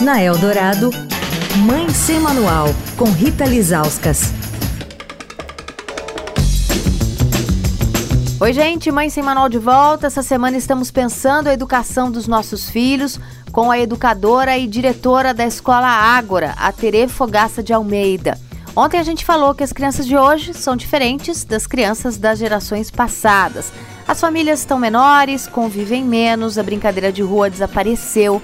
[0.00, 0.90] Na Eldorado,
[1.64, 4.32] Mãe Sem Manual, com Rita Lizauskas.
[8.40, 10.08] Oi, gente, Mãe Sem Manual de volta.
[10.08, 13.20] Essa semana estamos pensando a educação dos nossos filhos
[13.52, 18.36] com a educadora e diretora da Escola Ágora, a Tere Fogaça de Almeida.
[18.74, 22.90] Ontem a gente falou que as crianças de hoje são diferentes das crianças das gerações
[22.90, 23.72] passadas.
[24.08, 28.42] As famílias estão menores, convivem menos, a brincadeira de rua desapareceu.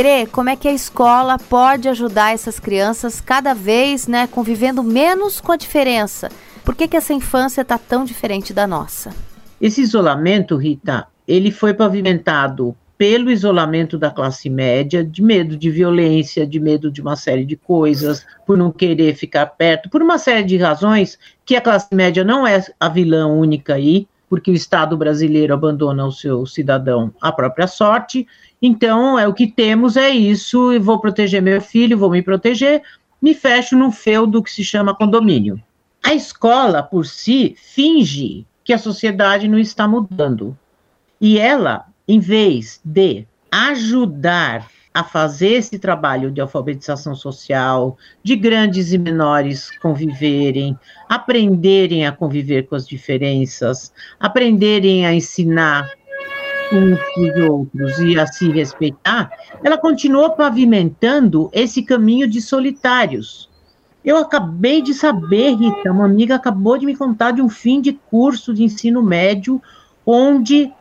[0.00, 5.40] Tere, como é que a escola pode ajudar essas crianças cada vez, né, convivendo menos
[5.40, 6.28] com a diferença?
[6.64, 9.10] Por que, que essa infância está tão diferente da nossa?
[9.60, 16.46] Esse isolamento, Rita, ele foi pavimentado pelo isolamento da classe média, de medo de violência,
[16.46, 20.44] de medo de uma série de coisas, por não querer ficar perto, por uma série
[20.44, 24.96] de razões que a classe média não é a vilã única aí, porque o Estado
[24.96, 28.26] brasileiro abandona o seu cidadão à própria sorte.
[28.60, 32.82] Então, é o que temos é isso, e vou proteger meu filho, vou me proteger,
[33.20, 35.60] me fecho num feudo que se chama condomínio.
[36.02, 40.56] A escola, por si, finge que a sociedade não está mudando.
[41.20, 48.92] E ela, em vez de ajudar a fazer esse trabalho de alfabetização social, de grandes
[48.92, 50.76] e menores conviverem,
[51.08, 55.88] aprenderem a conviver com as diferenças, aprenderem a ensinar
[56.72, 59.30] uns com os outros e a se respeitar,
[59.62, 63.48] ela continuou pavimentando esse caminho de solitários.
[64.04, 67.92] Eu acabei de saber, Rita, uma amiga acabou de me contar de um fim de
[67.92, 69.62] curso de ensino médio
[70.04, 70.72] onde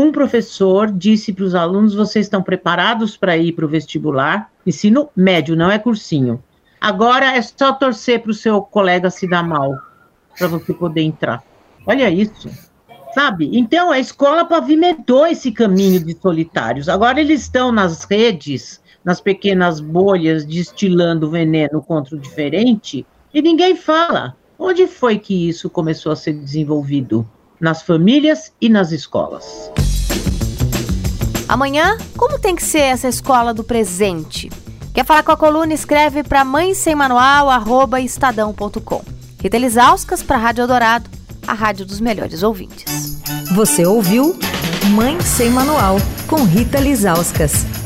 [0.00, 4.50] um professor disse para os alunos: vocês estão preparados para ir para o vestibular?
[4.66, 6.42] Ensino médio, não é cursinho.
[6.80, 9.76] Agora é só torcer para o seu colega se dar mal,
[10.38, 11.42] para você poder entrar.
[11.84, 12.48] Olha isso.
[13.12, 13.50] Sabe?
[13.52, 16.88] Então a escola pavimentou esse caminho de solitários.
[16.88, 23.04] Agora eles estão nas redes, nas pequenas bolhas, destilando veneno contra o diferente,
[23.34, 24.36] e ninguém fala.
[24.58, 27.28] Onde foi que isso começou a ser desenvolvido?
[27.60, 29.72] Nas famílias e nas escolas.
[31.48, 34.50] Amanhã, como tem que ser essa escola do presente?
[34.92, 35.72] Quer falar com a coluna?
[35.72, 39.02] Escreve para mãe sem manual, arroba estadão.com.
[39.40, 41.08] Rita Lisauskas para a Rádio Eldorado,
[41.46, 43.18] a rádio dos melhores ouvintes.
[43.54, 44.38] Você ouviu
[44.90, 47.77] Mãe Sem Manual, com Rita Lisauskas.